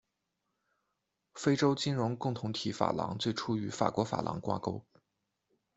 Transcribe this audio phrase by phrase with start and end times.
[1.35, 4.83] 非洲金融共同体法郎最初与法国法郎挂钩。